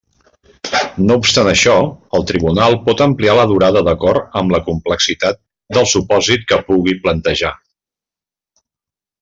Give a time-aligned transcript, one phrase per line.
[1.09, 1.75] No obstant això,
[2.19, 5.39] el Tribunal pot ampliar la durada d'acord amb la complexitat
[5.79, 7.57] del supòsit que pugui plantejar.